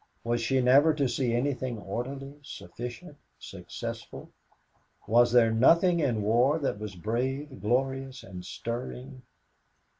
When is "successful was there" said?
3.37-5.51